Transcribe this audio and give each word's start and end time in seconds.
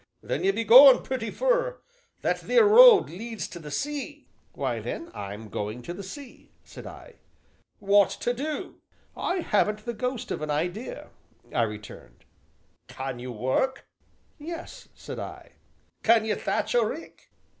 "Then 0.23 0.43
you 0.43 0.51
be 0.51 0.63
goin' 0.63 1.03
pretty 1.03 1.29
fur 1.29 1.77
that 2.23 2.39
theer 2.39 2.65
road 2.65 3.07
leads 3.07 3.47
to 3.49 3.59
the 3.59 3.69
sea." 3.69 4.25
"Why, 4.53 4.79
then 4.79 5.11
I'm 5.13 5.47
going 5.47 5.83
to 5.83 5.93
the 5.93 6.01
sea," 6.01 6.49
said 6.63 6.87
I. 6.87 7.17
"What 7.77 8.09
to 8.25 8.33
do?" 8.33 8.81
"I 9.15 9.41
haven't 9.41 9.85
the 9.85 9.93
ghost 9.93 10.31
of 10.31 10.41
an 10.41 10.49
idea," 10.49 11.11
I 11.53 11.61
returned. 11.61 12.25
"Can 12.87 13.19
you 13.19 13.31
work?" 13.31 13.85
"Yes," 14.39 14.87
said 14.95 15.19
I. 15.19 15.51
"Can 16.01 16.25
ye 16.25 16.33
thatch 16.33 16.73
a 16.73 16.83
rick?" 16.83 17.29